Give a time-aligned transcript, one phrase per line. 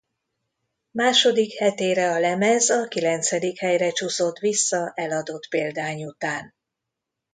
[0.91, 6.53] Második hetére a lemez a kilencedik helyre csúszott vissza eladott példány után.